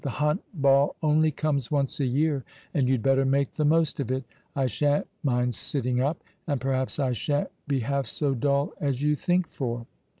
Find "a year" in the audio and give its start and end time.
1.99-2.43